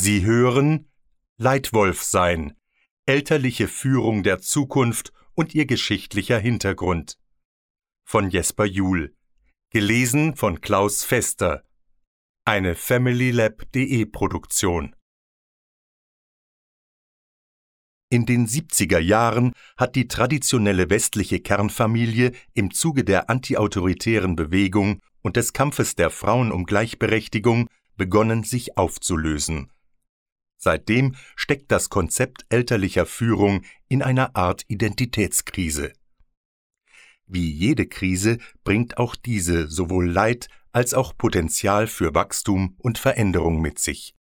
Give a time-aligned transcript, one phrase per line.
[0.00, 0.88] Sie hören
[1.38, 2.56] Leitwolf sein,
[3.06, 7.18] elterliche Führung der Zukunft und ihr geschichtlicher Hintergrund.
[8.04, 9.16] Von Jesper Juhl.
[9.70, 11.64] Gelesen von Klaus Fester.
[12.44, 14.94] Eine FamilyLab.de Produktion.
[18.08, 25.34] In den 70er Jahren hat die traditionelle westliche Kernfamilie im Zuge der antiautoritären Bewegung und
[25.34, 29.72] des Kampfes der Frauen um Gleichberechtigung begonnen, sich aufzulösen.
[30.58, 35.92] Seitdem steckt das Konzept elterlicher Führung in einer Art Identitätskrise.
[37.26, 43.60] Wie jede Krise bringt auch diese sowohl Leid als auch Potenzial für Wachstum und Veränderung
[43.60, 44.14] mit sich.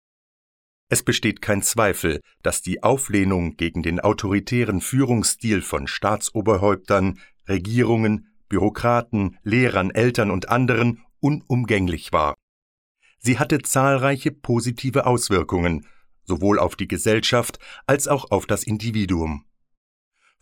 [0.89, 9.39] Es besteht kein Zweifel, dass die Auflehnung gegen den autoritären Führungsstil von Staatsoberhäuptern, Regierungen, Bürokraten,
[9.43, 12.35] Lehrern, Eltern und anderen unumgänglich war.
[13.19, 15.87] Sie hatte zahlreiche positive Auswirkungen,
[16.27, 19.45] sowohl auf die Gesellschaft als auch auf das Individuum.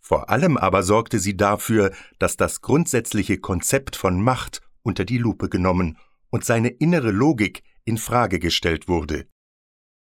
[0.00, 5.48] Vor allem aber sorgte sie dafür, dass das grundsätzliche Konzept von Macht unter die Lupe
[5.48, 5.97] genommen
[6.31, 9.27] und seine innere Logik in Frage gestellt wurde.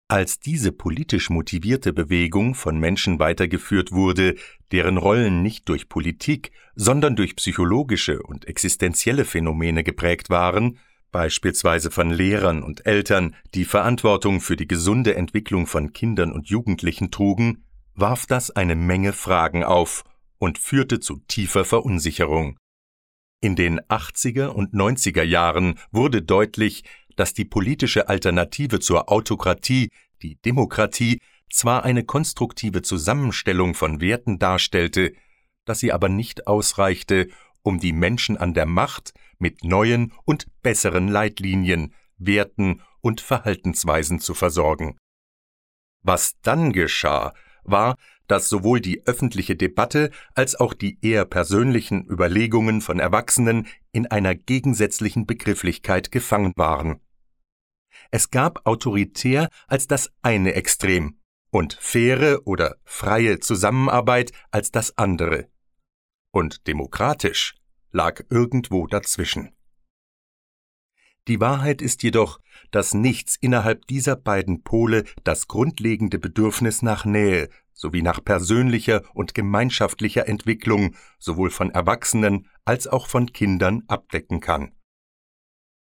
[0.09, 4.36] Als diese politisch motivierte Bewegung von Menschen weitergeführt wurde,
[4.70, 10.79] deren Rollen nicht durch Politik, sondern durch psychologische und existenzielle Phänomene geprägt waren,
[11.17, 17.11] beispielsweise von Lehrern und Eltern, die Verantwortung für die gesunde Entwicklung von Kindern und Jugendlichen
[17.11, 17.64] trugen,
[17.95, 20.05] warf das eine Menge Fragen auf
[20.36, 22.58] und führte zu tiefer Verunsicherung.
[23.41, 26.84] In den 80er und 90er Jahren wurde deutlich,
[27.17, 29.89] dass die politische Alternative zur Autokratie,
[30.20, 35.14] die Demokratie, zwar eine konstruktive Zusammenstellung von Werten darstellte,
[35.64, 37.28] dass sie aber nicht ausreichte,
[37.67, 44.34] um die Menschen an der Macht mit neuen und besseren Leitlinien, Werten und Verhaltensweisen zu
[44.34, 44.97] versorgen.
[46.03, 47.97] Was dann geschah, war,
[48.28, 54.36] dass sowohl die öffentliche Debatte als auch die eher persönlichen Überlegungen von Erwachsenen in einer
[54.36, 57.01] gegensätzlichen Begrifflichkeit gefangen waren.
[58.12, 61.18] Es gab autoritär als das eine Extrem
[61.51, 65.48] und faire oder freie Zusammenarbeit als das andere.
[66.36, 67.55] Und demokratisch
[67.92, 69.57] lag irgendwo dazwischen.
[71.29, 77.48] Die Wahrheit ist jedoch, dass nichts innerhalb dieser beiden Pole das grundlegende Bedürfnis nach Nähe
[77.73, 84.74] sowie nach persönlicher und gemeinschaftlicher Entwicklung sowohl von Erwachsenen als auch von Kindern abdecken kann.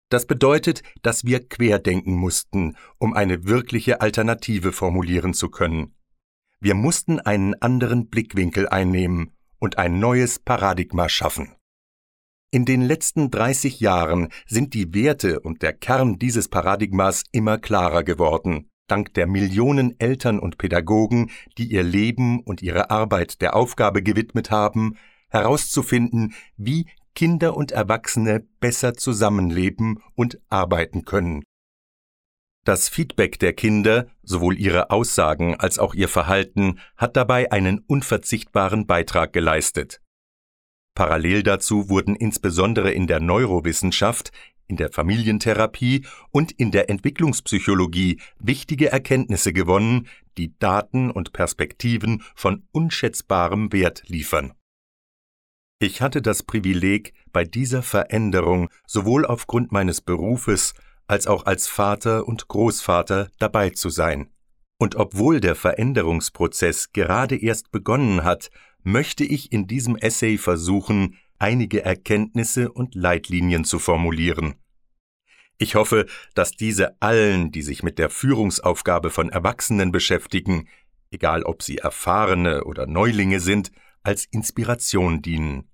[0.09, 5.97] Das bedeutet, dass wir querdenken mussten, um eine wirkliche Alternative formulieren zu können.
[6.60, 9.34] Wir mussten einen anderen Blickwinkel einnehmen
[9.64, 11.54] und ein neues Paradigma schaffen.
[12.50, 18.04] In den letzten 30 Jahren sind die Werte und der Kern dieses Paradigmas immer klarer
[18.04, 24.03] geworden, dank der Millionen Eltern und Pädagogen, die ihr Leben und ihre Arbeit der Aufgabe
[24.03, 24.98] gewidmet haben,
[25.30, 31.42] herauszufinden, wie Kinder und Erwachsene besser zusammenleben und arbeiten können.
[32.64, 38.86] Das Feedback der Kinder, sowohl ihre Aussagen als auch ihr Verhalten, hat dabei einen unverzichtbaren
[38.86, 40.00] Beitrag geleistet.
[40.94, 44.30] Parallel dazu wurden insbesondere in der Neurowissenschaft,
[44.66, 50.08] in der Familientherapie und in der Entwicklungspsychologie wichtige Erkenntnisse gewonnen,
[50.38, 54.54] die Daten und Perspektiven von unschätzbarem Wert liefern.
[55.80, 60.72] Ich hatte das Privileg, bei dieser Veränderung sowohl aufgrund meines Berufes
[61.06, 64.31] als auch als Vater und Großvater dabei zu sein.
[64.78, 68.50] Und obwohl der Veränderungsprozess gerade erst begonnen hat,
[68.82, 74.54] möchte ich in diesem Essay versuchen, einige Erkenntnisse und Leitlinien zu formulieren.
[75.59, 80.69] Ich hoffe, dass diese allen, die sich mit der Führungsaufgabe von Erwachsenen beschäftigen,
[81.10, 83.71] egal ob sie erfahrene oder Neulinge sind,
[84.03, 85.71] als Inspiration dienen.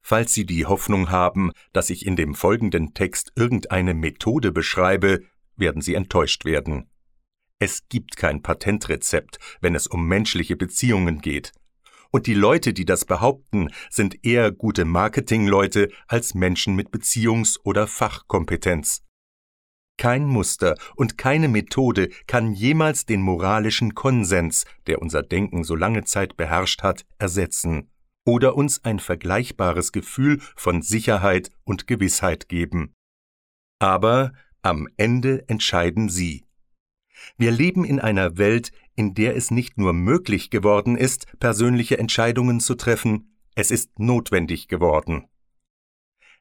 [0.00, 5.20] Falls Sie die Hoffnung haben, dass ich in dem folgenden Text irgendeine Methode beschreibe,
[5.56, 6.90] werden Sie enttäuscht werden.
[7.58, 11.52] Es gibt kein Patentrezept, wenn es um menschliche Beziehungen geht.
[12.10, 17.86] Und die Leute, die das behaupten, sind eher gute Marketingleute als Menschen mit Beziehungs- oder
[17.86, 19.02] Fachkompetenz.
[19.98, 26.04] Kein Muster und keine Methode kann jemals den moralischen Konsens, der unser Denken so lange
[26.04, 27.90] Zeit beherrscht hat, ersetzen
[28.28, 32.92] oder uns ein vergleichbares Gefühl von Sicherheit und Gewissheit geben.
[33.78, 36.44] Aber am Ende entscheiden Sie.
[37.38, 42.60] Wir leben in einer Welt, in der es nicht nur möglich geworden ist, persönliche Entscheidungen
[42.60, 45.26] zu treffen, es ist notwendig geworden.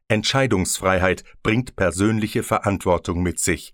[0.09, 3.73] Entscheidungsfreiheit bringt persönliche Verantwortung mit sich.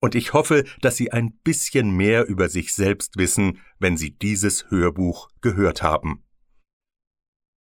[0.00, 4.70] und ich hoffe, dass Sie ein bisschen mehr über sich selbst wissen, wenn Sie dieses
[4.70, 6.22] Hörbuch gehört haben.